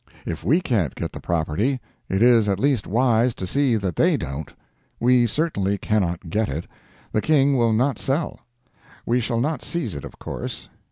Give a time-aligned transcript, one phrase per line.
[0.25, 4.17] If we can't get the property, it is at least wise to see that they
[4.17, 4.51] don't.
[4.99, 6.65] We certainly cannot get it.
[7.11, 8.39] The King will not sell;
[9.05, 10.69] we shall not seize it of course.